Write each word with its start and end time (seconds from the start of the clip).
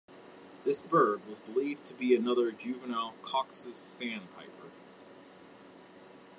This 0.65 0.81
bird 0.81 1.27
was 1.27 1.37
believed 1.37 1.85
to 1.85 1.93
be 1.93 2.15
another 2.15 2.51
juvenile 2.51 3.13
"Cox's 3.21 3.77
sandpiper". 3.77 4.71